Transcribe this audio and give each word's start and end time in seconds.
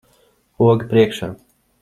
Poga 0.61 0.89
priekšā. 0.95 1.31